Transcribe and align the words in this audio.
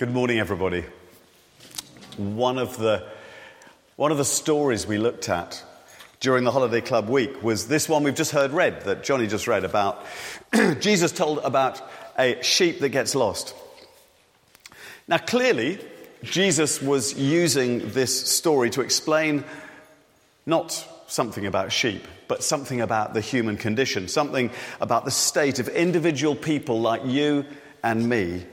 Good 0.00 0.14
morning, 0.14 0.38
everybody. 0.38 0.82
One 2.16 2.56
of 2.56 2.78
the, 2.78 3.06
one 3.96 4.10
of 4.10 4.16
the 4.16 4.24
stories 4.24 4.86
we 4.86 4.96
looked 4.96 5.28
at 5.28 5.62
during 6.20 6.44
the 6.44 6.50
Holiday 6.50 6.80
Club 6.80 7.10
week 7.10 7.42
was 7.42 7.68
this 7.68 7.86
one 7.86 8.02
we've 8.02 8.14
just 8.14 8.30
heard 8.30 8.52
read, 8.52 8.80
that 8.84 9.04
Johnny 9.04 9.26
just 9.26 9.46
read 9.46 9.62
about. 9.62 10.02
Jesus 10.80 11.12
told 11.12 11.40
about 11.40 11.82
a 12.18 12.42
sheep 12.42 12.80
that 12.80 12.88
gets 12.88 13.14
lost. 13.14 13.54
Now, 15.06 15.18
clearly, 15.18 15.78
Jesus 16.22 16.80
was 16.80 17.12
using 17.12 17.90
this 17.90 18.26
story 18.26 18.70
to 18.70 18.80
explain 18.80 19.44
not 20.46 20.72
something 21.08 21.44
about 21.44 21.72
sheep, 21.72 22.08
but 22.26 22.42
something 22.42 22.80
about 22.80 23.12
the 23.12 23.20
human 23.20 23.58
condition, 23.58 24.08
something 24.08 24.48
about 24.80 25.04
the 25.04 25.10
state 25.10 25.58
of 25.58 25.68
individual 25.68 26.34
people 26.34 26.80
like 26.80 27.04
you 27.04 27.44
and 27.84 28.08
me 28.08 28.46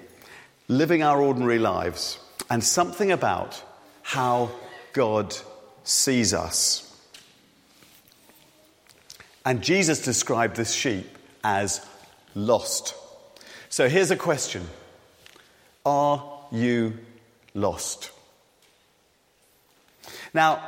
living 0.67 1.03
our 1.03 1.21
ordinary 1.21 1.59
lives, 1.59 2.19
and 2.49 2.63
something 2.63 3.11
about 3.11 3.63
how 4.01 4.49
God 4.93 5.35
sees 5.83 6.33
us. 6.33 6.83
And 9.45 9.61
Jesus 9.61 10.01
described 10.01 10.57
this 10.57 10.73
sheep 10.73 11.07
as 11.43 11.85
lost. 12.35 12.95
So 13.69 13.87
here's 13.87 14.11
a 14.11 14.17
question 14.17 14.67
Are 15.85 16.23
you 16.51 16.97
lost? 17.53 18.11
Now, 20.33 20.61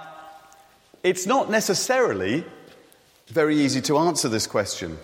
it's 1.03 1.25
not 1.25 1.49
necessarily 1.49 2.45
very 3.27 3.57
easy 3.57 3.81
to 3.81 3.97
answer 3.97 4.29
this 4.29 4.47
question. 4.47 4.97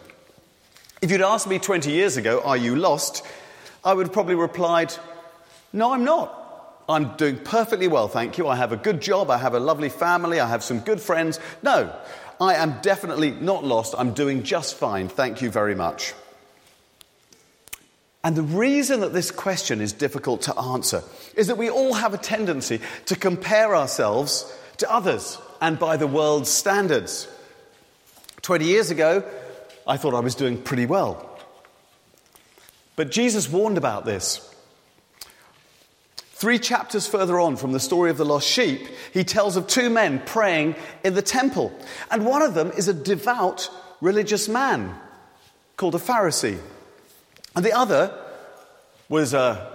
If 1.02 1.12
you'd 1.12 1.21
asked 1.21 1.48
me 1.48 1.59
20 1.59 1.91
years 1.91 2.18
ago, 2.18 2.41
Are 2.41 2.57
you 2.57 2.76
lost? 2.76 3.26
I 3.85 3.94
would 3.94 4.07
have 4.07 4.13
probably 4.13 4.35
replied, 4.35 4.91
No, 5.71 5.93
I'm 5.93 6.03
not. 6.03 6.41
I'm 6.89 7.16
doing 7.17 7.38
perfectly 7.38 7.88
well, 7.88 8.07
thank 8.07 8.38
you. 8.38 8.48
I 8.48 8.55
have 8.55 8.71
a 8.71 8.77
good 8.77 9.01
job, 9.01 9.29
I 9.29 9.37
have 9.37 9.55
a 9.55 9.60
lovely 9.60 9.90
family, 9.90 10.40
I 10.40 10.48
have 10.48 10.63
some 10.63 10.79
good 10.79 10.99
friends. 10.99 11.40
No, 11.63 11.95
I 12.40 12.55
am 12.55 12.79
definitely 12.82 13.32
not 13.32 13.63
lost. 13.63 13.95
I'm 13.98 14.13
doing 14.13 14.43
just 14.43 14.76
fine, 14.76 15.07
thank 15.07 15.41
you 15.41 15.49
very 15.49 15.73
much. 15.73 16.13
And 18.23 18.35
the 18.35 18.43
reason 18.43 19.01
that 19.01 19.13
this 19.13 19.29
question 19.29 19.82
is 19.82 19.93
difficult 19.93 20.43
to 20.43 20.60
answer 20.60 21.04
is 21.35 21.48
that 21.48 21.57
we 21.57 21.70
all 21.70 21.93
have 21.93 22.13
a 22.13 22.17
tendency 22.17 22.82
to 23.05 23.15
compare 23.15 23.76
ourselves 23.76 24.51
to 24.77 24.91
others 24.91 25.38
and 25.62 25.77
by 25.77 25.98
the 25.98 26.07
world's 26.07 26.49
standards. 26.49 27.27
20 28.41 28.65
years 28.65 28.90
ago, 28.90 29.23
I 29.88 29.98
thought 29.98 30.13
I 30.13 30.20
was 30.20 30.35
doing 30.35 30.62
pretty 30.62 30.88
well. 30.88 31.35
But 32.96 33.12
Jesus 33.12 33.49
warned 33.49 33.77
about 33.77 34.05
this. 34.05 34.51
Three 36.18 36.60
chapters 36.60 37.07
further 37.07 37.40
on 37.40 37.55
from 37.55 37.71
the 37.71 37.79
story 37.79 38.10
of 38.10 38.18
the 38.18 38.26
lost 38.26 38.48
sheep, 38.48 38.88
he 39.13 39.24
tells 39.24 39.55
of 39.55 39.68
two 39.68 39.90
men 39.90 40.21
praying 40.26 40.76
in 41.04 41.13
the 41.13 41.21
temple. 41.21 41.73
And 42.12 42.26
one 42.26 42.41
of 42.41 42.54
them 42.54 42.71
is 42.71 42.88
a 42.88 42.93
devout 42.93 43.70
religious 44.01 44.49
man 44.49 44.93
called 45.77 45.96
a 45.96 45.99
Pharisee. 45.99 46.60
And 47.55 47.66
the 47.66 47.73
other 47.73 48.13
was 49.07 49.34
a 49.34 49.71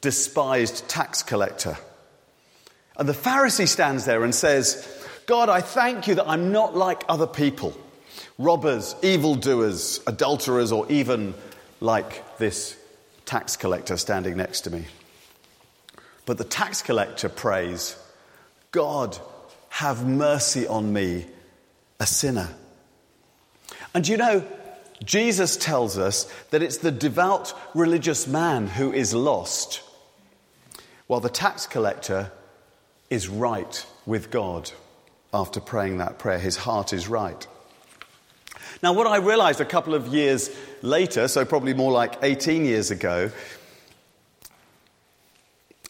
despised 0.00 0.88
tax 0.88 1.22
collector. 1.22 1.78
And 2.96 3.08
the 3.08 3.12
Pharisee 3.12 3.68
stands 3.68 4.04
there 4.04 4.24
and 4.24 4.34
says, 4.34 4.86
God, 5.26 5.48
I 5.48 5.60
thank 5.60 6.06
you 6.06 6.16
that 6.16 6.28
I'm 6.28 6.52
not 6.52 6.76
like 6.76 7.04
other 7.08 7.26
people 7.26 7.76
robbers, 8.38 8.96
evildoers, 9.02 10.00
adulterers, 10.06 10.72
or 10.72 10.90
even 10.90 11.34
like 11.84 12.38
this 12.38 12.76
tax 13.26 13.56
collector 13.56 13.98
standing 13.98 14.38
next 14.38 14.62
to 14.62 14.70
me. 14.70 14.86
But 16.24 16.38
the 16.38 16.44
tax 16.44 16.80
collector 16.80 17.28
prays, 17.28 17.96
God, 18.70 19.18
have 19.68 20.08
mercy 20.08 20.66
on 20.66 20.92
me, 20.92 21.26
a 22.00 22.06
sinner. 22.06 22.48
And 23.92 24.08
you 24.08 24.16
know, 24.16 24.42
Jesus 25.04 25.58
tells 25.58 25.98
us 25.98 26.24
that 26.50 26.62
it's 26.62 26.78
the 26.78 26.90
devout 26.90 27.52
religious 27.74 28.26
man 28.26 28.66
who 28.66 28.90
is 28.90 29.12
lost, 29.12 29.82
while 31.06 31.20
the 31.20 31.28
tax 31.28 31.66
collector 31.66 32.32
is 33.10 33.28
right 33.28 33.84
with 34.06 34.30
God 34.30 34.70
after 35.34 35.60
praying 35.60 35.98
that 35.98 36.18
prayer. 36.18 36.38
His 36.38 36.56
heart 36.56 36.94
is 36.94 37.08
right. 37.08 37.46
Now, 38.82 38.92
what 38.92 39.06
I 39.06 39.16
realized 39.16 39.60
a 39.60 39.64
couple 39.64 39.94
of 39.94 40.08
years 40.08 40.50
later, 40.82 41.28
so 41.28 41.44
probably 41.44 41.74
more 41.74 41.92
like 41.92 42.16
18 42.22 42.64
years 42.64 42.90
ago, 42.90 43.30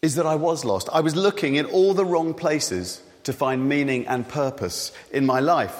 is 0.02 0.16
that 0.16 0.26
I 0.26 0.34
was 0.34 0.64
lost. 0.64 0.88
I 0.92 1.00
was 1.00 1.16
looking 1.16 1.54
in 1.56 1.66
all 1.66 1.94
the 1.94 2.04
wrong 2.04 2.34
places 2.34 3.02
to 3.24 3.32
find 3.32 3.68
meaning 3.68 4.06
and 4.06 4.28
purpose 4.28 4.92
in 5.10 5.24
my 5.24 5.40
life. 5.40 5.74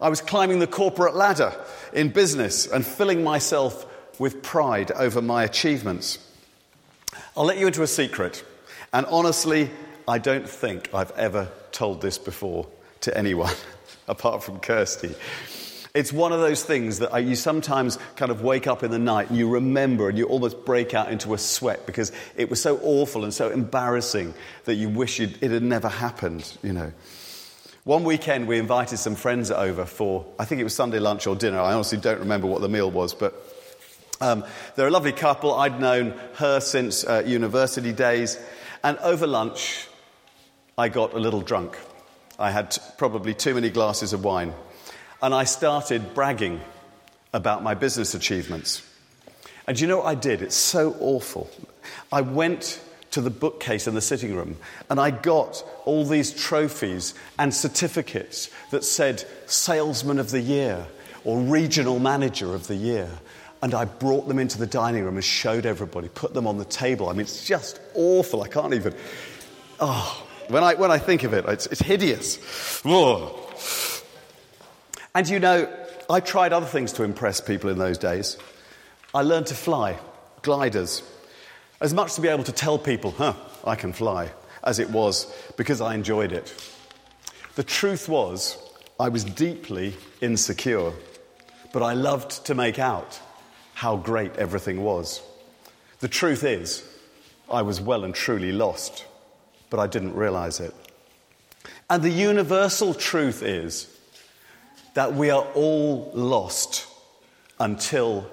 I 0.00 0.08
was 0.08 0.20
climbing 0.20 0.58
the 0.58 0.66
corporate 0.66 1.14
ladder 1.14 1.54
in 1.92 2.08
business 2.08 2.66
and 2.66 2.84
filling 2.84 3.22
myself 3.22 3.86
with 4.18 4.42
pride 4.42 4.90
over 4.92 5.22
my 5.22 5.44
achievements. 5.44 6.18
I'll 7.36 7.44
let 7.44 7.58
you 7.58 7.66
into 7.66 7.82
a 7.82 7.86
secret, 7.86 8.44
and 8.92 9.06
honestly, 9.06 9.70
I 10.08 10.18
don't 10.18 10.48
think 10.48 10.92
I've 10.92 11.12
ever 11.12 11.48
told 11.70 12.02
this 12.02 12.18
before 12.18 12.66
to 13.02 13.16
anyone 13.16 13.54
apart 14.08 14.42
from 14.42 14.60
Kirsty. 14.60 15.14
It's 15.94 16.10
one 16.10 16.32
of 16.32 16.40
those 16.40 16.64
things 16.64 17.00
that 17.00 17.14
you 17.22 17.36
sometimes 17.36 17.98
kind 18.16 18.30
of 18.30 18.40
wake 18.40 18.66
up 18.66 18.82
in 18.82 18.90
the 18.90 18.98
night 18.98 19.28
and 19.28 19.38
you 19.38 19.50
remember 19.50 20.08
and 20.08 20.16
you 20.16 20.24
almost 20.24 20.64
break 20.64 20.94
out 20.94 21.12
into 21.12 21.34
a 21.34 21.38
sweat 21.38 21.84
because 21.84 22.12
it 22.34 22.48
was 22.48 22.62
so 22.62 22.78
awful 22.82 23.24
and 23.24 23.34
so 23.34 23.50
embarrassing 23.50 24.32
that 24.64 24.76
you 24.76 24.88
wish 24.88 25.20
it 25.20 25.42
had 25.42 25.62
never 25.62 25.88
happened, 25.88 26.56
you 26.62 26.72
know. 26.72 26.92
One 27.84 28.04
weekend 28.04 28.48
we 28.48 28.58
invited 28.58 28.98
some 28.98 29.16
friends 29.16 29.50
over 29.50 29.84
for, 29.84 30.24
I 30.38 30.46
think 30.46 30.62
it 30.62 30.64
was 30.64 30.74
Sunday 30.74 30.98
lunch 30.98 31.26
or 31.26 31.36
dinner. 31.36 31.60
I 31.60 31.74
honestly 31.74 31.98
don't 31.98 32.20
remember 32.20 32.46
what 32.46 32.62
the 32.62 32.70
meal 32.70 32.90
was, 32.90 33.12
but 33.12 33.34
um, 34.22 34.44
they're 34.76 34.86
a 34.86 34.90
lovely 34.90 35.12
couple. 35.12 35.52
I'd 35.52 35.78
known 35.78 36.18
her 36.36 36.60
since 36.60 37.04
uh, 37.04 37.22
university 37.26 37.92
days. 37.92 38.38
And 38.82 38.96
over 38.98 39.26
lunch, 39.26 39.88
I 40.78 40.88
got 40.88 41.12
a 41.12 41.18
little 41.18 41.42
drunk. 41.42 41.76
I 42.38 42.50
had 42.50 42.70
t- 42.70 42.80
probably 42.96 43.34
too 43.34 43.52
many 43.54 43.68
glasses 43.68 44.14
of 44.14 44.24
wine 44.24 44.54
and 45.22 45.32
I 45.32 45.44
started 45.44 46.14
bragging 46.14 46.60
about 47.32 47.62
my 47.62 47.74
business 47.74 48.14
achievements. 48.14 48.86
And 49.66 49.78
you 49.78 49.86
know 49.86 49.98
what 49.98 50.06
I 50.06 50.16
did? 50.16 50.42
It's 50.42 50.56
so 50.56 50.96
awful. 50.98 51.48
I 52.10 52.22
went 52.22 52.80
to 53.12 53.20
the 53.20 53.30
bookcase 53.30 53.86
in 53.86 53.94
the 53.94 54.00
sitting 54.00 54.34
room 54.34 54.56
and 54.90 54.98
I 54.98 55.10
got 55.10 55.62
all 55.84 56.04
these 56.04 56.32
trophies 56.32 57.14
and 57.38 57.54
certificates 57.54 58.50
that 58.70 58.84
said 58.84 59.24
Salesman 59.46 60.18
of 60.18 60.30
the 60.30 60.40
Year 60.40 60.86
or 61.24 61.40
Regional 61.40 62.00
Manager 62.00 62.54
of 62.54 62.66
the 62.66 62.74
Year. 62.74 63.08
And 63.62 63.74
I 63.74 63.84
brought 63.84 64.26
them 64.26 64.40
into 64.40 64.58
the 64.58 64.66
dining 64.66 65.04
room 65.04 65.14
and 65.14 65.24
showed 65.24 65.66
everybody, 65.66 66.08
put 66.08 66.34
them 66.34 66.48
on 66.48 66.58
the 66.58 66.64
table. 66.64 67.08
I 67.08 67.12
mean, 67.12 67.20
it's 67.20 67.46
just 67.46 67.80
awful. 67.94 68.42
I 68.42 68.48
can't 68.48 68.74
even. 68.74 68.92
Oh, 69.78 70.26
when 70.48 70.64
I, 70.64 70.74
when 70.74 70.90
I 70.90 70.98
think 70.98 71.22
of 71.22 71.32
it, 71.32 71.44
it's, 71.46 71.66
it's 71.66 71.80
hideous. 71.80 72.80
Whoa. 72.82 73.38
And 75.14 75.28
you 75.28 75.38
know, 75.38 75.72
I 76.08 76.20
tried 76.20 76.52
other 76.52 76.66
things 76.66 76.92
to 76.94 77.02
impress 77.02 77.40
people 77.40 77.70
in 77.70 77.78
those 77.78 77.98
days. 77.98 78.38
I 79.14 79.22
learned 79.22 79.48
to 79.48 79.54
fly, 79.54 79.98
gliders, 80.40 81.02
as 81.80 81.92
much 81.92 82.14
to 82.14 82.20
be 82.20 82.28
able 82.28 82.44
to 82.44 82.52
tell 82.52 82.78
people, 82.78 83.10
huh, 83.10 83.34
I 83.64 83.74
can 83.74 83.92
fly, 83.92 84.30
as 84.64 84.78
it 84.78 84.88
was 84.90 85.26
because 85.56 85.80
I 85.80 85.94
enjoyed 85.94 86.32
it. 86.32 86.54
The 87.56 87.62
truth 87.62 88.08
was, 88.08 88.56
I 88.98 89.10
was 89.10 89.24
deeply 89.24 89.94
insecure, 90.22 90.92
but 91.72 91.82
I 91.82 91.92
loved 91.92 92.46
to 92.46 92.54
make 92.54 92.78
out 92.78 93.20
how 93.74 93.96
great 93.96 94.36
everything 94.36 94.82
was. 94.82 95.20
The 96.00 96.08
truth 96.08 96.44
is, 96.44 96.88
I 97.50 97.62
was 97.62 97.80
well 97.80 98.04
and 98.04 98.14
truly 98.14 98.52
lost, 98.52 99.04
but 99.68 99.78
I 99.78 99.86
didn't 99.86 100.14
realize 100.14 100.60
it. 100.60 100.74
And 101.90 102.02
the 102.02 102.10
universal 102.10 102.94
truth 102.94 103.42
is 103.42 103.91
that 104.94 105.14
we 105.14 105.30
are 105.30 105.44
all 105.54 106.10
lost 106.14 106.86
until 107.58 108.30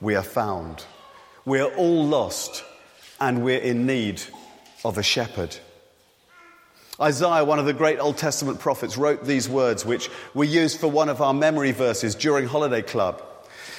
we 0.00 0.14
are 0.14 0.22
found. 0.22 0.84
We 1.44 1.60
are 1.60 1.74
all 1.74 2.06
lost 2.06 2.64
and 3.20 3.42
we're 3.42 3.58
in 3.58 3.86
need 3.86 4.22
of 4.84 4.98
a 4.98 5.02
shepherd. 5.02 5.56
Isaiah, 7.00 7.44
one 7.44 7.58
of 7.58 7.66
the 7.66 7.72
great 7.72 8.00
Old 8.00 8.16
Testament 8.16 8.58
prophets, 8.58 8.96
wrote 8.96 9.24
these 9.24 9.48
words, 9.48 9.84
which 9.84 10.10
we 10.34 10.48
used 10.48 10.80
for 10.80 10.88
one 10.88 11.08
of 11.08 11.20
our 11.22 11.34
memory 11.34 11.72
verses 11.72 12.14
during 12.14 12.46
Holiday 12.46 12.82
Club. 12.82 13.22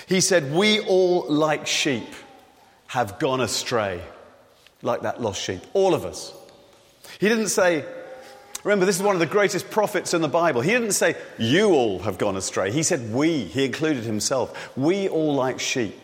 He 0.07 0.21
said, 0.21 0.53
We 0.53 0.79
all, 0.79 1.25
like 1.29 1.67
sheep, 1.67 2.07
have 2.87 3.19
gone 3.19 3.41
astray, 3.41 4.01
like 4.81 5.01
that 5.01 5.21
lost 5.21 5.41
sheep. 5.41 5.61
All 5.73 5.93
of 5.93 6.05
us. 6.05 6.33
He 7.19 7.27
didn't 7.27 7.49
say, 7.49 7.85
Remember, 8.63 8.85
this 8.85 8.97
is 8.97 9.03
one 9.03 9.15
of 9.15 9.19
the 9.19 9.25
greatest 9.25 9.69
prophets 9.69 10.13
in 10.13 10.21
the 10.21 10.27
Bible. 10.27 10.61
He 10.61 10.71
didn't 10.71 10.91
say, 10.91 11.15
You 11.38 11.69
all 11.69 12.00
have 12.00 12.17
gone 12.17 12.35
astray. 12.35 12.71
He 12.71 12.83
said, 12.83 13.13
We. 13.13 13.45
He 13.45 13.65
included 13.65 14.03
himself. 14.03 14.75
We 14.77 15.07
all, 15.07 15.33
like 15.33 15.59
sheep, 15.59 15.97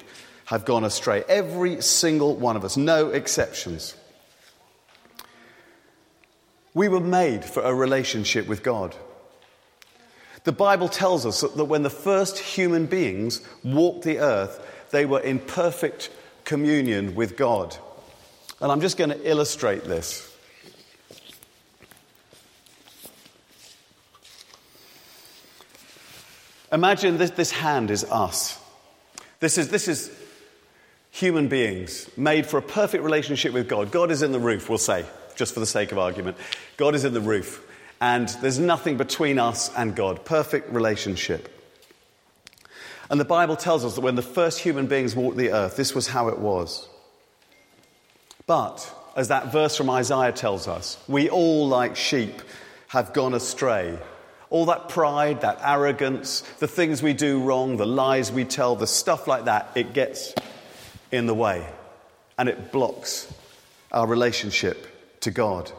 have 0.46 0.64
gone 0.64 0.86
astray. 0.86 1.24
Every 1.28 1.82
single 1.82 2.36
one 2.36 2.56
of 2.56 2.64
us, 2.64 2.78
no 2.78 3.10
exceptions. 3.10 3.96
We 6.74 6.88
were 6.88 7.02
made 7.02 7.44
for 7.44 7.64
a 7.64 7.74
relationship 7.74 8.48
with 8.48 8.64
God. 8.64 8.96
The 10.44 10.52
Bible 10.52 10.90
tells 10.90 11.26
us 11.26 11.42
that 11.42 11.66
when 11.66 11.84
the 11.84 11.90
first 11.90 12.38
human 12.38 12.86
beings 12.86 13.42
walked 13.64 14.04
the 14.04 14.20
earth, 14.20 14.66
they 14.92 15.06
were 15.06 15.20
in 15.20 15.40
perfect 15.40 16.12
communion 16.44 17.16
with 17.16 17.36
God. 17.36 17.76
And 18.62 18.72
I'm 18.72 18.82
just 18.82 18.98
going 18.98 19.10
to 19.10 19.30
illustrate 19.30 19.84
this. 19.84 20.35
Imagine 26.76 27.18
this, 27.18 27.32
this 27.32 27.52
hand 27.52 27.90
is 27.90 28.04
us. 28.04 28.60
This 29.40 29.58
is, 29.58 29.70
this 29.70 29.88
is 29.88 30.12
human 31.10 31.48
beings 31.48 32.10
made 32.18 32.46
for 32.46 32.58
a 32.58 32.62
perfect 32.62 33.02
relationship 33.02 33.54
with 33.54 33.70
God. 33.70 33.92
God 33.92 34.12
is 34.12 34.22
in 34.22 34.34
the 34.34 34.42
roof, 34.42 34.68
we'll 34.68 34.78
say, 34.78 35.06
just 35.38 35.54
for 35.54 35.62
the 35.62 35.66
sake 35.66 35.94
of 35.94 35.98
argument. 35.98 36.36
God 36.76 36.94
is 36.94 37.06
in 37.06 37.14
the 37.14 37.22
roof, 37.22 37.66
and 38.02 38.28
there's 38.42 38.60
nothing 38.60 38.98
between 38.98 39.40
us 39.40 39.74
and 39.74 39.96
God. 39.96 40.26
Perfect 40.26 40.70
relationship. 40.74 41.50
And 43.10 43.22
the 43.22 43.26
Bible 43.26 43.56
tells 43.56 43.86
us 43.86 43.96
that 43.96 44.02
when 44.02 44.16
the 44.16 44.22
first 44.22 44.60
human 44.60 44.88
beings 44.88 45.16
walked 45.16 45.38
the 45.38 45.52
earth, 45.52 45.78
this 45.78 45.96
was 45.96 46.08
how 46.08 46.28
it 46.28 46.40
was. 46.40 46.90
But, 48.48 48.94
as 49.16 49.30
that 49.30 49.50
verse 49.50 49.78
from 49.78 49.90
Isaiah 49.90 50.34
tells 50.34 50.68
us, 50.68 51.02
we 51.08 51.30
all, 51.30 51.70
like 51.70 51.96
sheep, 51.96 52.42
have 52.90 53.14
gone 53.14 53.34
astray. 53.34 53.98
All 54.56 54.68
that 54.68 54.88
pride, 54.88 55.42
that 55.42 55.60
arrogance, 55.62 56.40
the 56.60 56.68
things 56.70 57.04
we 57.04 57.12
do 57.12 57.42
wrong, 57.42 57.76
the 57.76 57.86
lies 57.86 58.32
we 58.32 58.46
tell, 58.46 58.78
the 58.78 58.88
stuff 58.88 59.28
like 59.28 59.44
that, 59.46 59.70
it 59.76 59.92
gets 59.92 60.34
in 61.12 61.26
the 61.26 61.34
way 61.34 61.68
and 62.38 62.48
it 62.48 62.72
blocks 62.72 63.28
our 63.92 64.08
relationship 64.08 65.20
to 65.20 65.30
God. 65.30 65.74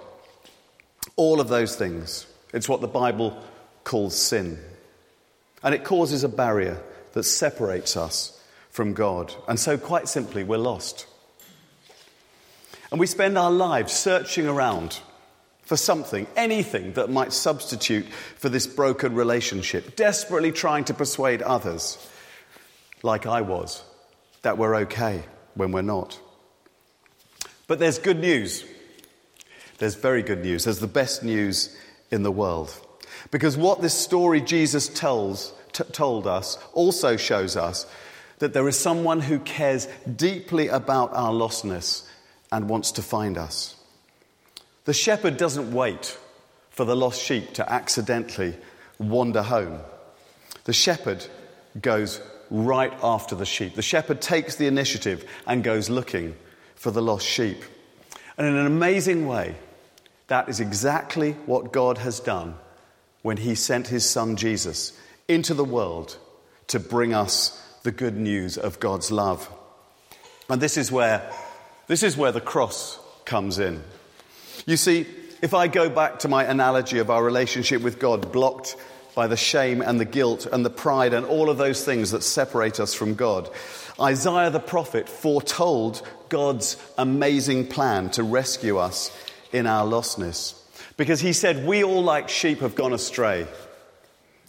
All 1.17 1.41
of 1.41 1.49
those 1.49 1.75
things. 1.75 2.27
It's 2.53 2.69
what 2.69 2.83
the 2.83 2.87
Bible 2.87 3.43
calls 3.83 4.15
sin. 4.15 4.59
And 5.63 5.75
it 5.75 5.83
causes 5.83 6.23
a 6.23 6.29
barrier 6.29 6.79
that 7.15 7.23
separates 7.23 7.97
us 7.97 8.39
from 8.69 8.93
God. 8.93 9.33
And 9.49 9.59
so, 9.59 9.79
quite 9.79 10.07
simply, 10.07 10.45
we're 10.45 10.59
lost. 10.59 11.07
And 12.91 13.01
we 13.01 13.07
spend 13.07 13.39
our 13.39 13.51
lives 13.51 13.95
searching 13.95 14.47
around 14.47 15.01
for 15.67 15.77
something, 15.77 16.27
anything 16.37 16.93
that 16.93 17.11
might 17.11 17.33
substitute 17.33 18.07
for 18.37 18.49
this 18.49 18.67
broken 18.67 19.15
relationship, 19.15 19.97
desperately 19.97 20.53
trying 20.53 20.85
to 20.85 20.95
persuade 20.95 21.43
others, 21.43 21.99
like 23.03 23.27
I 23.27 23.41
was, 23.41 23.83
that 24.43 24.59
we're 24.59 24.77
okay 24.77 25.25
when 25.55 25.73
we're 25.73 25.83
not. 25.83 26.19
But 27.67 27.81
there's 27.81 27.99
good 27.99 28.21
news. 28.21 28.65
There's 29.79 29.97
very 29.97 30.23
good 30.23 30.43
news. 30.43 30.65
There's 30.65 30.79
the 30.79 30.87
best 30.87 31.25
news 31.25 31.77
in 32.13 32.23
the 32.23 32.33
world. 32.33 32.73
Because 33.33 33.57
what 33.57 33.83
this 33.83 33.95
story 33.95 34.41
Jesus 34.41 34.89
tells, 34.89 35.53
t- 35.73 35.83
told 35.91 36.29
us 36.29 36.59
also 36.75 37.17
shows 37.17 37.57
us 37.57 37.87
that 38.39 38.53
there 38.53 38.69
is 38.69 38.79
someone 38.79 39.19
who 39.21 39.41
cares 39.41 39.89
deeply 40.15 40.69
about 40.69 41.13
our 41.13 41.33
lostness 41.33 42.07
and 42.53 42.69
wants 42.69 42.93
to 42.93 43.03
find 43.03 43.37
us. 43.37 43.75
The 44.87 44.95
shepherd 44.95 45.37
doesn't 45.37 45.73
wait 45.73 46.17
for 46.71 46.85
the 46.85 46.97
lost 46.97 47.21
sheep 47.21 47.55
to 47.55 47.71
accidentally 47.73 48.55
wander 48.99 49.43
home. 49.43 49.81
The 50.65 50.73
shepherd 50.73 51.27
goes 51.81 52.21
right 52.51 52.93
after 53.03 53.35
the 53.35 53.45
sheep. 53.45 53.75
The 53.75 53.83
shepherd 53.83 54.21
takes 54.21 54.57
the 54.57 54.69
initiative 54.69 55.29
and 55.47 55.65
goes 55.65 55.91
looking 55.91 56.37
for 56.77 56.93
the 56.93 57.03
lost 57.03 57.27
sheep. 57.27 57.63
And 58.39 58.47
in 58.47 58.55
an 58.55 58.67
amazing 58.67 59.27
way, 59.27 59.57
that 60.29 60.49
is 60.49 60.61
exactly 60.61 61.33
what 61.47 61.73
God 61.73 61.99
has 61.99 62.21
done 62.21 62.55
when 63.23 63.39
he 63.39 63.57
sent 63.57 63.89
his 63.89 64.09
son 64.09 64.37
Jesus 64.37 64.99
into 65.27 65.53
the 65.53 65.65
world 65.65 66.17
to 66.69 66.79
bring 66.79 67.13
us 67.13 67.61
the 67.83 67.91
good 67.91 68.17
news 68.17 68.57
of 68.57 68.79
God's 68.79 69.11
love. 69.11 69.51
And 70.49 70.61
this 70.61 70.77
is 70.77 70.93
where, 70.93 71.29
this 71.89 72.05
is 72.05 72.17
where 72.17 72.33
the 72.33 72.41
cross 72.41 73.01
comes 73.25 73.59
in. 73.59 73.83
You 74.67 74.77
see, 74.77 75.07
if 75.43 75.55
I 75.55 75.69
go 75.69 75.89
back 75.89 76.19
to 76.21 76.29
my 76.29 76.45
analogy 76.45 76.99
of 76.99 77.09
our 77.09 77.23
relationship 77.23 77.83
with 77.83 78.01
God, 78.01 78.33
blocked 78.33 78.77
by 79.15 79.29
the 79.29 79.37
shame 79.37 79.81
and 79.81 79.99
the 79.99 80.05
guilt 80.05 80.45
and 80.45 80.65
the 80.65 80.71
pride 80.71 81.15
and 81.15 81.25
all 81.25 81.49
of 81.49 81.57
those 81.57 81.85
things 81.85 82.11
that 82.11 82.23
separate 82.23 82.79
us 82.79 82.93
from 82.93 83.15
God. 83.15 83.49
Isaiah 83.99 84.51
the 84.51 84.61
prophet 84.61 85.09
foretold 85.09 86.07
God's 86.29 86.77
amazing 86.99 87.69
plan 87.69 88.11
to 88.11 88.23
rescue 88.23 88.77
us 88.77 89.17
in 89.53 89.67
our 89.67 89.87
lostness. 89.87 90.61
Because 90.99 91.21
he 91.21 91.33
said, 91.33 91.67
We 91.67 91.83
all, 91.83 92.03
like 92.03 92.29
sheep, 92.29 92.61
have 92.61 92.75
gone 92.75 92.93
astray. 92.93 93.47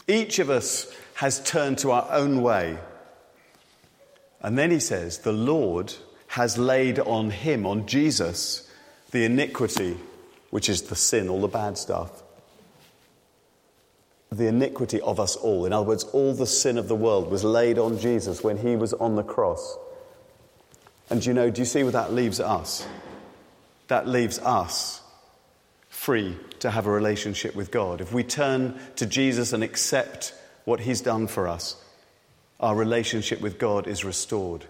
Each 0.06 0.40
of 0.40 0.50
us 0.50 0.92
has 1.14 1.42
turned 1.44 1.78
to 1.80 1.92
our 1.92 2.08
own 2.12 2.42
way. 2.42 2.78
And 4.42 4.58
then 4.58 4.72
he 4.72 4.80
says, 4.80 5.20
The 5.20 5.32
Lord 5.32 5.94
has 6.28 6.58
laid 6.58 7.00
on 7.00 7.30
him, 7.30 7.66
on 7.66 7.86
Jesus, 7.88 8.67
the 9.12 9.24
iniquity, 9.24 9.98
which 10.50 10.70
is 10.70 10.84
the 10.84 10.96
sin, 10.96 11.30
all 11.30 11.42
the 11.42 11.48
bad 11.48 11.78
stuff 11.78 12.24
the 14.32 14.48
iniquity 14.48 15.00
of 15.02 15.20
us 15.20 15.36
all. 15.36 15.66
In 15.66 15.74
other 15.74 15.88
words, 15.88 16.04
all 16.06 16.34
the 16.34 16.48
sin 16.48 16.78
of 16.78 16.88
the 16.88 16.96
world 16.96 17.30
was 17.32 17.44
laid 17.44 17.78
on 17.78 17.98
Jesus 17.98 18.44
when 18.44 18.58
he 18.58 18.76
was 18.76 18.94
on 18.94 19.16
the 19.16 19.24
cross. 19.24 19.78
And 21.10 21.26
you 21.26 21.34
know, 21.34 21.50
do 21.50 21.62
you 21.62 21.66
see 21.66 21.84
where 21.84 21.94
that 21.94 22.12
leaves 22.12 22.40
us? 22.40 22.86
That 23.88 24.08
leaves 24.08 24.40
us 24.40 25.02
free 25.90 26.38
to 26.60 26.70
have 26.70 26.86
a 26.86 26.92
relationship 26.92 27.56
with 27.56 27.72
God. 27.72 28.02
If 28.02 28.12
we 28.12 28.24
turn 28.24 28.78
to 28.98 29.06
Jesus 29.06 29.54
and 29.54 29.64
accept 29.64 30.34
what 30.66 30.82
he's 30.82 31.02
done 31.02 31.28
for 31.28 31.48
us, 31.48 31.82
our 32.60 32.76
relationship 32.76 33.40
with 33.40 33.58
God 33.58 33.88
is 33.88 34.04
restored. 34.04 34.66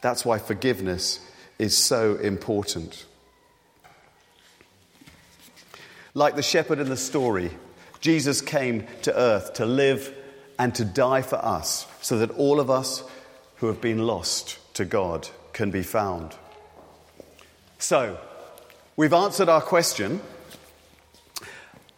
That's 0.00 0.24
why 0.24 0.38
forgiveness 0.38 1.20
is 1.58 1.76
so 1.76 2.16
important. 2.16 3.04
Like 6.14 6.36
the 6.36 6.42
shepherd 6.42 6.78
in 6.78 6.88
the 6.88 6.96
story, 6.96 7.50
Jesus 8.00 8.40
came 8.40 8.86
to 9.02 9.16
earth 9.16 9.54
to 9.54 9.66
live 9.66 10.14
and 10.58 10.72
to 10.76 10.84
die 10.84 11.22
for 11.22 11.36
us 11.44 11.86
so 12.00 12.18
that 12.18 12.30
all 12.30 12.60
of 12.60 12.70
us 12.70 13.02
who 13.56 13.66
have 13.66 13.80
been 13.80 14.06
lost 14.06 14.58
to 14.74 14.84
God 14.84 15.28
can 15.52 15.72
be 15.72 15.82
found. 15.82 16.34
So, 17.78 18.18
we've 18.96 19.12
answered 19.12 19.48
our 19.48 19.60
question 19.60 20.20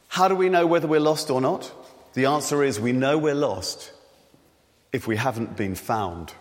how 0.08 0.28
do 0.28 0.34
we 0.34 0.48
know 0.48 0.66
whether 0.66 0.88
we're 0.88 0.98
lost 0.98 1.28
or 1.28 1.42
not? 1.42 1.70
The 2.14 2.24
answer 2.24 2.64
is 2.64 2.80
we 2.80 2.92
know 2.92 3.18
we're 3.18 3.34
lost 3.34 3.92
if 4.90 5.06
we 5.06 5.16
haven't 5.16 5.58
been 5.58 5.74
found. 5.74 6.32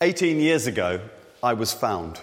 18 0.00 0.40
years 0.40 0.66
ago, 0.66 1.00
I 1.44 1.52
was 1.52 1.72
found. 1.72 2.18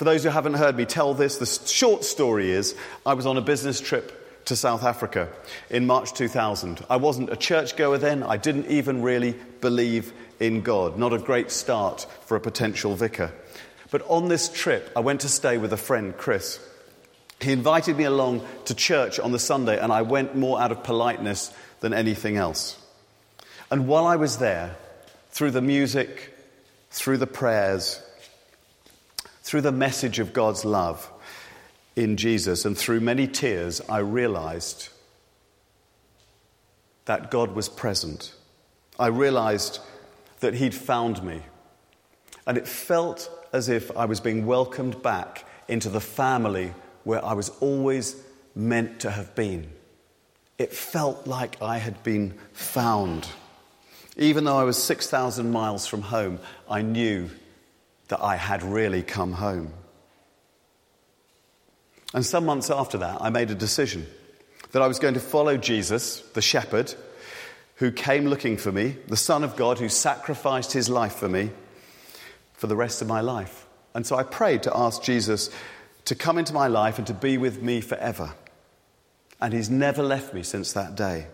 For 0.00 0.04
those 0.04 0.22
who 0.22 0.30
haven't 0.30 0.54
heard 0.54 0.78
me 0.78 0.86
tell 0.86 1.12
this, 1.12 1.36
the 1.36 1.68
short 1.68 2.04
story 2.04 2.52
is 2.52 2.74
I 3.04 3.12
was 3.12 3.26
on 3.26 3.36
a 3.36 3.42
business 3.42 3.82
trip 3.82 4.46
to 4.46 4.56
South 4.56 4.82
Africa 4.82 5.28
in 5.68 5.86
March 5.86 6.14
2000. 6.14 6.82
I 6.88 6.96
wasn't 6.96 7.28
a 7.28 7.36
churchgoer 7.36 7.98
then, 7.98 8.22
I 8.22 8.38
didn't 8.38 8.68
even 8.68 9.02
really 9.02 9.34
believe 9.60 10.14
in 10.38 10.62
God. 10.62 10.96
Not 10.96 11.12
a 11.12 11.18
great 11.18 11.50
start 11.50 12.06
for 12.24 12.34
a 12.34 12.40
potential 12.40 12.94
vicar. 12.94 13.30
But 13.90 14.00
on 14.08 14.28
this 14.28 14.48
trip, 14.48 14.90
I 14.96 15.00
went 15.00 15.20
to 15.20 15.28
stay 15.28 15.58
with 15.58 15.70
a 15.70 15.76
friend, 15.76 16.16
Chris. 16.16 16.58
He 17.38 17.52
invited 17.52 17.98
me 17.98 18.04
along 18.04 18.40
to 18.64 18.74
church 18.74 19.20
on 19.20 19.32
the 19.32 19.38
Sunday, 19.38 19.78
and 19.78 19.92
I 19.92 20.00
went 20.00 20.34
more 20.34 20.58
out 20.58 20.72
of 20.72 20.82
politeness 20.82 21.52
than 21.80 21.92
anything 21.92 22.38
else. 22.38 22.78
And 23.70 23.86
while 23.86 24.06
I 24.06 24.16
was 24.16 24.38
there, 24.38 24.76
through 25.32 25.50
the 25.50 25.60
music, 25.60 26.34
through 26.90 27.18
the 27.18 27.26
prayers, 27.26 28.02
through 29.50 29.60
the 29.62 29.72
message 29.72 30.20
of 30.20 30.32
God's 30.32 30.64
love, 30.64 31.10
in 31.96 32.16
Jesus, 32.16 32.64
and 32.64 32.78
through 32.78 33.00
many 33.00 33.26
tears, 33.26 33.80
I 33.88 33.98
realized 33.98 34.90
that 37.06 37.32
God 37.32 37.56
was 37.56 37.68
present. 37.68 38.32
I 38.96 39.08
realized 39.08 39.80
that 40.38 40.54
He'd 40.54 40.72
found 40.72 41.24
me. 41.24 41.42
And 42.46 42.56
it 42.58 42.68
felt 42.68 43.28
as 43.52 43.68
if 43.68 43.90
I 43.96 44.04
was 44.04 44.20
being 44.20 44.46
welcomed 44.46 45.02
back 45.02 45.44
into 45.66 45.88
the 45.88 46.00
family 46.00 46.72
where 47.02 47.24
I 47.24 47.32
was 47.32 47.48
always 47.58 48.14
meant 48.54 49.00
to 49.00 49.10
have 49.10 49.34
been. 49.34 49.68
It 50.58 50.72
felt 50.72 51.26
like 51.26 51.60
I 51.60 51.78
had 51.78 52.04
been 52.04 52.34
found. 52.52 53.26
Even 54.16 54.44
though 54.44 54.58
I 54.58 54.62
was 54.62 54.80
6,000 54.80 55.50
miles 55.50 55.88
from 55.88 56.02
home, 56.02 56.38
I 56.68 56.82
knew 56.82 57.30
that 58.10 58.22
I 58.22 58.36
had 58.36 58.62
really 58.62 59.02
come 59.02 59.32
home. 59.32 59.72
And 62.12 62.26
some 62.26 62.44
months 62.44 62.70
after 62.70 62.98
that, 62.98 63.22
I 63.22 63.30
made 63.30 63.50
a 63.50 63.54
decision 63.54 64.06
that 64.72 64.82
I 64.82 64.86
was 64.86 64.98
going 64.98 65.14
to 65.14 65.20
follow 65.20 65.56
Jesus, 65.56 66.20
the 66.34 66.42
shepherd, 66.42 66.94
who 67.76 67.90
came 67.90 68.26
looking 68.26 68.56
for 68.56 68.70
me, 68.70 68.96
the 69.08 69.16
Son 69.16 69.42
of 69.42 69.56
God 69.56 69.78
who 69.78 69.88
sacrificed 69.88 70.72
his 70.72 70.88
life 70.88 71.14
for 71.14 71.28
me, 71.28 71.50
for 72.54 72.66
the 72.66 72.76
rest 72.76 73.00
of 73.00 73.08
my 73.08 73.20
life. 73.20 73.66
And 73.94 74.06
so 74.06 74.16
I 74.16 74.22
prayed 74.22 74.64
to 74.64 74.76
ask 74.76 75.02
Jesus 75.02 75.50
to 76.04 76.14
come 76.14 76.36
into 76.36 76.52
my 76.52 76.66
life 76.66 76.98
and 76.98 77.06
to 77.06 77.14
be 77.14 77.38
with 77.38 77.62
me 77.62 77.80
forever. 77.80 78.34
And 79.40 79.54
he's 79.54 79.70
never 79.70 80.02
left 80.02 80.34
me 80.34 80.42
since 80.42 80.72
that 80.72 80.94
day. 80.94 81.26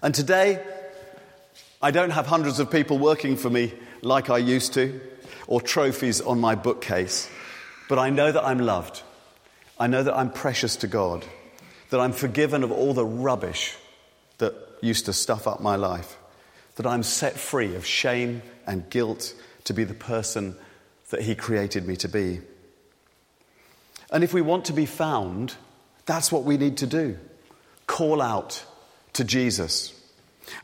And 0.00 0.14
today, 0.14 0.62
I 1.80 1.92
don't 1.92 2.10
have 2.10 2.26
hundreds 2.26 2.58
of 2.58 2.70
people 2.70 2.98
working 2.98 3.36
for 3.36 3.48
me 3.48 3.72
like 4.02 4.30
I 4.30 4.38
used 4.38 4.74
to, 4.74 5.00
or 5.46 5.60
trophies 5.60 6.20
on 6.20 6.40
my 6.40 6.54
bookcase, 6.56 7.30
but 7.88 7.98
I 7.98 8.10
know 8.10 8.32
that 8.32 8.44
I'm 8.44 8.58
loved. 8.58 9.02
I 9.78 9.86
know 9.86 10.02
that 10.02 10.16
I'm 10.16 10.30
precious 10.30 10.74
to 10.76 10.88
God, 10.88 11.24
that 11.90 12.00
I'm 12.00 12.12
forgiven 12.12 12.64
of 12.64 12.72
all 12.72 12.94
the 12.94 13.04
rubbish 13.04 13.76
that 14.38 14.54
used 14.80 15.06
to 15.06 15.12
stuff 15.12 15.46
up 15.46 15.60
my 15.60 15.76
life, 15.76 16.16
that 16.76 16.86
I'm 16.86 17.04
set 17.04 17.34
free 17.34 17.76
of 17.76 17.86
shame 17.86 18.42
and 18.66 18.90
guilt 18.90 19.34
to 19.64 19.72
be 19.72 19.84
the 19.84 19.94
person 19.94 20.56
that 21.10 21.22
He 21.22 21.36
created 21.36 21.86
me 21.86 21.94
to 21.96 22.08
be. 22.08 22.40
And 24.10 24.24
if 24.24 24.34
we 24.34 24.40
want 24.40 24.64
to 24.64 24.72
be 24.72 24.86
found, 24.86 25.54
that's 26.06 26.32
what 26.32 26.42
we 26.42 26.56
need 26.56 26.78
to 26.78 26.86
do 26.86 27.18
call 27.86 28.20
out 28.20 28.64
to 29.14 29.24
Jesus. 29.24 29.97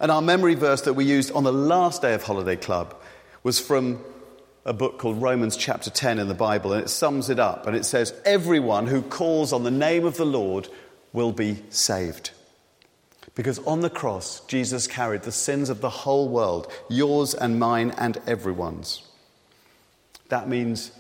And 0.01 0.11
our 0.11 0.23
memory 0.23 0.55
verse 0.55 0.83
that 0.83 0.95
we 0.95 1.05
used 1.05 1.33
on 1.33 1.45
the 1.45 1.53
last 1.53 2.03
day 2.03 2.15
of 2.15 2.23
Holiday 2.23 2.57
Club 2.57 2.95
was 3.43 3.61
from 3.61 4.01
a 4.65 4.73
book 4.73 4.99
called 4.99 5.21
Romans 5.21 5.57
chapter 5.57 5.91
10 5.91 6.19
in 6.19 6.29
the 6.29 6.35
Bible, 6.35 6.73
and 6.73 6.83
it 6.83 6.89
sums 6.89 7.29
it 7.29 7.39
up. 7.39 7.67
And 7.67 7.77
it 7.77 7.85
says, 7.85 8.15
Everyone 8.25 8.87
who 8.87 9.03
calls 9.03 9.53
on 9.53 9.63
the 9.63 9.71
name 9.71 10.05
of 10.05 10.17
the 10.17 10.25
Lord 10.25 10.69
will 11.13 11.33
be 11.33 11.63
saved. 11.71 12.31
Because 13.35 13.59
on 13.61 13.81
the 13.81 13.91
cross, 13.91 14.41
Jesus 14.47 14.87
carried 14.87 15.23
the 15.23 15.33
sins 15.33 15.69
of 15.69 15.81
the 15.81 15.91
whole 15.91 16.29
world, 16.29 16.73
yours 16.89 17.35
and 17.35 17.59
mine 17.59 17.93
and 17.99 18.19
everyone's. 18.27 19.03
That 20.29 20.49
means 20.49 20.93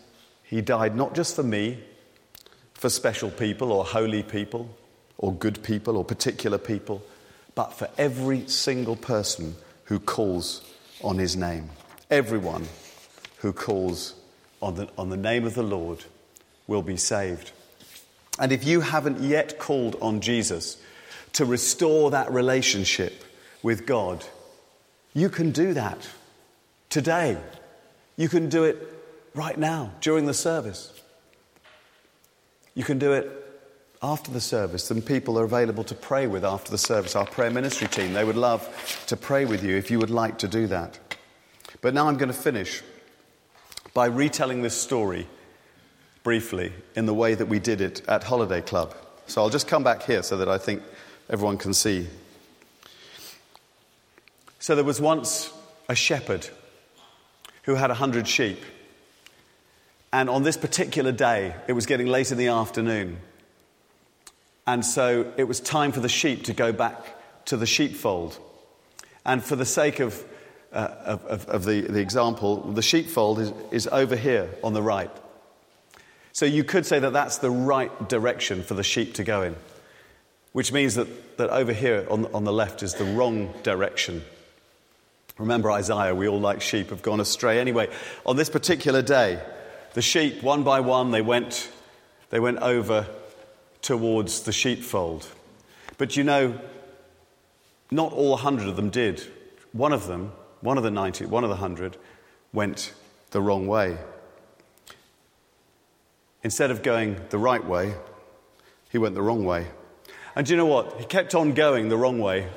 he 0.43 0.61
died 0.61 0.97
not 0.97 1.14
just 1.14 1.37
for 1.37 1.43
me, 1.43 1.79
for 2.75 2.91
special 2.91 3.31
people 3.31 3.73
or 3.73 3.85
holy 3.85 4.23
people 4.23 4.69
or 5.17 5.33
good 5.33 5.62
people 5.62 5.97
or 5.97 6.05
particular 6.05 6.59
people, 6.59 7.03
but 7.55 7.73
for 7.73 7.89
every 7.97 8.47
single 8.49 8.97
person 8.97 9.55
who 9.85 9.99
calls 9.99 10.63
on 11.03 11.19
his 11.19 11.37
name. 11.37 11.71
Everyone 12.11 12.67
who 13.39 13.53
calls 13.53 14.15
on 14.61 14.75
the, 14.77 14.89
on 14.97 15.11
the 15.11 15.17
name 15.17 15.45
of 15.45 15.55
the 15.55 15.63
Lord 15.63 16.05
will 16.67 16.83
be 16.83 16.97
saved. 16.97 17.53
And 18.39 18.51
if 18.51 18.65
you 18.65 18.81
haven't 18.81 19.21
yet 19.21 19.59
called 19.59 19.97
on 20.01 20.21
Jesus 20.21 20.79
to 21.35 21.45
restore 21.45 22.11
that 22.11 22.33
relationship 22.33 23.25
with 23.63 23.87
God, 23.87 24.25
you 25.13 25.29
can 25.29 25.51
do 25.51 25.75
that 25.75 26.09
today. 26.89 27.37
You 28.17 28.29
can 28.29 28.49
do 28.49 28.65
it 28.65 28.79
right 29.35 29.59
now 29.59 29.93
during 30.01 30.27
the 30.27 30.35
service. 30.35 30.93
You 32.75 32.83
can 32.83 32.99
do 32.99 33.13
it 33.13 33.44
after 34.05 34.31
the 34.31 34.41
service, 34.41 34.91
and 34.91 35.05
people 35.05 35.39
are 35.39 35.45
available 35.45 35.83
to 35.83 35.95
pray 35.95 36.27
with 36.27 36.45
after 36.45 36.71
the 36.71 36.77
service. 36.77 37.17
Our 37.17 37.25
prayer 37.25 37.51
ministry 37.51 37.89
team, 37.89 38.13
they 38.13 38.23
would 38.23 38.37
love 38.37 38.69
to 39.07 39.17
pray 39.17 39.47
with 39.47 39.65
you 39.65 39.77
if 39.77 39.91
you 39.91 39.99
would 39.99 40.11
like 40.11 40.39
to 40.41 40.49
do 40.49 40.67
that. 40.67 40.99
But 41.81 41.95
now 41.95 42.07
I'm 42.07 42.19
going 42.19 42.29
to 42.29 42.39
finish 42.39 42.83
by 43.95 44.07
retelling 44.07 44.61
this 44.61 44.79
story 44.79 45.27
briefly 46.23 46.75
in 46.95 47.07
the 47.07 47.15
way 47.15 47.35
that 47.35 47.47
we 47.47 47.59
did 47.59 47.81
it 47.81 48.03
at 48.07 48.25
Holiday 48.25 48.61
Club. 48.61 48.95
So 49.27 49.41
I'll 49.41 49.49
just 49.49 49.69
come 49.69 49.83
back 49.83 50.03
here 50.03 50.23
so 50.23 50.37
that 50.37 50.51
I 50.51 50.59
think 50.59 50.83
everyone 51.31 51.57
can 51.57 51.73
see. 51.73 52.07
So 54.59 54.75
there 54.75 54.85
was 54.85 55.01
once 55.01 55.51
a 55.89 55.95
shepherd 55.95 56.47
who 57.63 57.77
had 57.77 57.91
a 57.91 57.95
hundred 57.95 58.29
sheep. 58.29 58.61
And 60.13 60.29
on 60.29 60.43
this 60.43 60.59
particular 60.59 61.11
day, 61.11 61.55
it 61.69 61.73
was 61.73 61.87
getting 61.87 62.07
late 62.07 62.31
in 62.31 62.37
the 62.37 62.49
afternoon. 62.49 63.17
And 64.66 64.85
so 64.85 65.33
it 65.37 65.44
was 65.44 65.61
time 65.61 65.92
for 65.92 66.00
the 66.00 66.09
sheep 66.09 66.44
to 66.44 66.54
go 66.54 66.73
back 66.73 67.44
to 67.47 67.56
the 67.56 67.66
sheepfold. 67.66 68.38
And 69.25 69.42
for 69.42 69.56
the 69.56 69.66
sake 69.66 70.00
of, 70.00 70.23
uh, 70.73 71.18
of, 71.26 71.49
of, 71.49 71.64
the, 71.64 71.83
the 71.83 72.00
example, 72.00 72.73
the 72.73 72.83
sheepfold 72.83 73.40
is, 73.40 73.52
is 73.71 73.87
over 73.88 74.16
here 74.16 74.50
on 74.62 74.73
the 74.73 74.83
right. 74.83 75.11
So 76.33 76.47
you 76.47 76.64
could 76.64 76.85
say 76.85 76.99
that 76.99 77.12
that's 77.12 77.38
the 77.38 77.50
right 77.50 78.09
direction 78.09 78.62
for 78.62 78.75
the 78.75 78.83
sheep 78.83 79.14
to 79.14 79.25
go 79.25 79.42
in, 79.42 79.54
which 80.52 80.73
means 80.73 80.97
that, 80.97 81.37
that 81.37 81.50
over 81.50 81.73
here 81.73 82.06
on, 82.11 82.26
on 82.35 82.44
the 82.44 82.52
left 82.52 82.83
is 82.83 82.94
the 82.94 83.04
wrong 83.04 83.54
direction. 83.62 84.25
Remember 85.38 85.71
Isaiah, 85.71 86.14
we 86.14 86.28
all 86.28 86.40
like 86.40 86.61
sheep 86.61 86.90
have 86.90 87.02
gone 87.02 87.21
astray. 87.21 87.61
Anyway, 87.61 87.88
on 88.25 88.37
this 88.37 88.50
particular 88.50 89.02
day, 89.02 89.40
the 89.94 90.02
sheep, 90.02 90.42
one 90.42 90.64
by 90.64 90.80
one, 90.80 91.11
they 91.11 91.23
went, 91.23 91.71
they 92.30 92.40
went 92.40 92.59
over 92.59 93.06
towards 93.85 94.41
the 94.41 94.53
sheepfold. 94.53 95.29
But 95.99 96.17
you 96.17 96.25
know, 96.25 96.59
not 97.91 98.12
all 98.12 98.31
100 98.31 98.67
of 98.67 98.76
them 98.76 98.88
did. 98.88 99.23
One 99.73 99.93
of 99.93 100.07
them, 100.07 100.33
one 100.62 100.79
of 100.79 100.83
the 100.83 100.91
90, 100.91 101.26
one 101.26 101.45
of 101.45 101.50
the 101.50 101.57
100, 101.57 101.99
went 102.53 102.95
the 103.31 103.43
wrong 103.43 103.67
way. 103.67 103.99
Instead 106.43 106.71
of 106.71 106.83
going 106.83 107.21
the 107.29 107.38
right 107.38 107.64
way, 107.64 107.95
he 108.91 108.97
went 108.97 109.14
the 109.14 109.23
wrong 109.23 109.45
way. 109.45 109.67
And 110.35 110.47
do 110.47 110.55
you 110.55 110.57
know 110.57 110.67
what? 110.67 110.99
He 110.99 111.05
kept 111.05 111.35
on 111.35 111.53
going 111.53 111.91
the 111.91 111.99
wrong 111.99 112.19
way, 112.19 112.49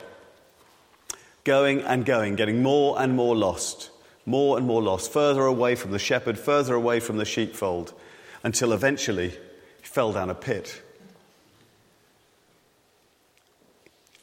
going 1.44 1.82
and 1.82 2.06
going, 2.06 2.36
getting 2.36 2.64
more 2.64 3.00
and 3.02 3.16
more 3.16 3.36
lost, 3.36 3.92
more 4.26 4.58
and 4.58 4.66
more 4.66 4.82
lost, 4.82 5.12
further 5.12 5.46
away 5.46 5.76
from 5.76 5.92
the 5.92 6.00
shepherd, 6.00 6.40
further 6.40 6.74
away 6.74 7.02
from 7.02 7.18
the 7.18 7.26
sheepfold, 7.26 7.94
until 8.44 8.72
eventually 8.72 9.30
he 9.30 9.84
fell 9.84 10.14
down 10.14 10.30
a 10.30 10.36
pit. 10.36 10.82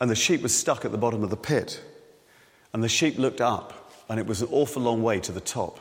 And 0.00 0.10
the 0.10 0.14
sheep 0.14 0.42
was 0.42 0.54
stuck 0.54 0.84
at 0.84 0.92
the 0.92 0.98
bottom 0.98 1.22
of 1.22 1.30
the 1.30 1.36
pit. 1.36 1.80
And 2.72 2.82
the 2.82 2.88
sheep 2.88 3.18
looked 3.18 3.40
up, 3.40 3.92
and 4.08 4.18
it 4.18 4.26
was 4.26 4.42
an 4.42 4.48
awful 4.50 4.82
long 4.82 5.02
way 5.02 5.20
to 5.20 5.32
the 5.32 5.40
top. 5.40 5.78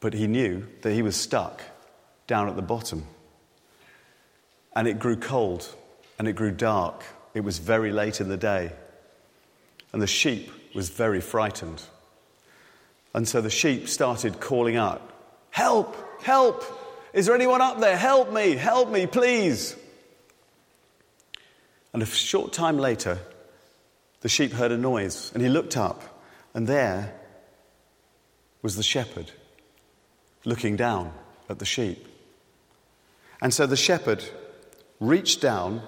But 0.00 0.14
he 0.14 0.26
knew 0.26 0.66
that 0.82 0.92
he 0.92 1.02
was 1.02 1.16
stuck 1.16 1.62
down 2.26 2.48
at 2.48 2.56
the 2.56 2.62
bottom. 2.62 3.06
And 4.74 4.88
it 4.88 4.98
grew 4.98 5.16
cold, 5.16 5.68
and 6.18 6.26
it 6.26 6.34
grew 6.34 6.50
dark. 6.50 7.04
It 7.34 7.40
was 7.40 7.58
very 7.58 7.92
late 7.92 8.20
in 8.20 8.28
the 8.28 8.36
day. 8.36 8.72
And 9.92 10.00
the 10.00 10.06
sheep 10.06 10.50
was 10.74 10.88
very 10.88 11.20
frightened. 11.20 11.82
And 13.14 13.26
so 13.26 13.40
the 13.40 13.50
sheep 13.50 13.88
started 13.88 14.40
calling 14.40 14.76
out, 14.76 15.02
Help! 15.50 15.96
Help! 16.22 16.64
Is 17.12 17.26
there 17.26 17.34
anyone 17.34 17.62
up 17.62 17.80
there? 17.80 17.96
Help 17.96 18.32
me! 18.32 18.56
Help 18.56 18.90
me, 18.90 19.06
please! 19.06 19.74
And 21.96 22.02
a 22.02 22.06
short 22.06 22.52
time 22.52 22.76
later, 22.76 23.18
the 24.20 24.28
sheep 24.28 24.52
heard 24.52 24.70
a 24.70 24.76
noise, 24.76 25.32
and 25.32 25.42
he 25.42 25.48
looked 25.48 25.78
up, 25.78 26.02
and 26.52 26.66
there 26.66 27.14
was 28.60 28.76
the 28.76 28.82
shepherd 28.82 29.32
looking 30.44 30.76
down 30.76 31.14
at 31.48 31.58
the 31.58 31.64
sheep. 31.64 32.06
And 33.40 33.54
so 33.54 33.64
the 33.64 33.78
shepherd 33.78 34.22
reached 35.00 35.40
down, 35.40 35.80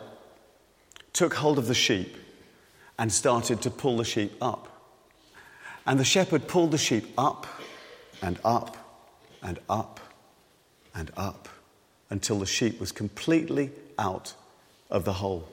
took 1.12 1.34
hold 1.34 1.58
of 1.58 1.66
the 1.66 1.74
sheep, 1.74 2.16
and 2.98 3.12
started 3.12 3.60
to 3.60 3.70
pull 3.70 3.98
the 3.98 4.04
sheep 4.04 4.32
up. 4.40 4.96
And 5.84 6.00
the 6.00 6.04
shepherd 6.04 6.48
pulled 6.48 6.70
the 6.70 6.78
sheep 6.78 7.04
up 7.18 7.46
and 8.22 8.38
up 8.46 8.78
and 9.42 9.58
up 9.68 10.00
and 10.94 11.10
up 11.18 11.50
until 12.08 12.38
the 12.38 12.46
sheep 12.46 12.80
was 12.80 12.92
completely 12.92 13.72
out 13.98 14.32
of 14.88 15.04
the 15.04 15.12
hole. 15.12 15.46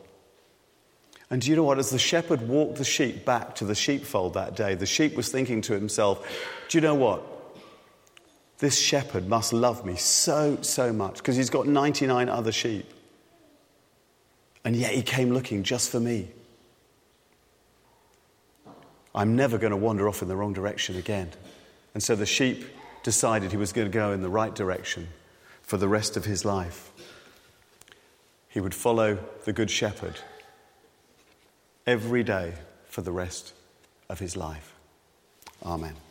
And 1.30 1.42
do 1.42 1.50
you 1.50 1.56
know 1.56 1.64
what? 1.64 1.80
As 1.80 1.90
the 1.90 2.00
shepherd 2.00 2.48
walked 2.48 2.78
the 2.78 2.84
sheep 2.84 3.26
back 3.26 3.56
to 3.56 3.66
the 3.66 3.76
sheepfold 3.76 4.36
that 4.36 4.56
day, 4.56 4.76
the 4.76 4.86
sheep 4.86 5.16
was 5.16 5.30
thinking 5.30 5.62
to 5.62 5.74
himself, 5.74 6.26
Do 6.70 6.78
you 6.78 6.82
know 6.82 6.96
what? 6.96 7.24
This 8.60 8.80
shepherd 8.80 9.28
must 9.28 9.52
love 9.52 9.86
me 9.86 9.96
so, 9.96 10.60
so 10.62 10.94
much 10.94 11.18
because 11.18 11.36
he's 11.36 11.50
got 11.50 11.68
99 11.68 12.30
other 12.30 12.52
sheep. 12.52 12.90
And 14.64 14.76
yet 14.76 14.94
he 14.94 15.02
came 15.02 15.32
looking 15.32 15.64
just 15.64 15.92
for 15.92 16.00
me. 16.00 16.30
I'm 19.14 19.36
never 19.36 19.58
going 19.58 19.72
to 19.72 19.78
wander 19.78 20.08
off 20.08 20.22
in 20.22 20.28
the 20.28 20.36
wrong 20.36 20.54
direction 20.54 20.96
again. 20.98 21.32
And 21.94 22.04
so 22.04 22.16
the 22.16 22.26
sheep 22.26 22.66
decided 23.04 23.52
he 23.52 23.58
was 23.58 23.74
going 23.74 23.88
to 23.90 23.94
go 23.94 24.12
in 24.12 24.22
the 24.22 24.30
right 24.30 24.54
direction 24.54 25.08
for 25.62 25.78
the 25.78 25.88
rest 25.88 26.18
of 26.18 26.26
his 26.26 26.46
life. 26.46 26.92
He 28.50 28.60
would 28.60 28.74
follow 28.74 29.20
the 29.44 29.54
Good 29.54 29.70
Shepherd 29.70 30.20
every 31.86 32.24
day 32.24 32.54
for 32.88 33.02
the 33.02 33.12
rest 33.12 33.54
of 34.10 34.20
his 34.20 34.36
life. 34.36 34.74
Amen. 35.64 36.05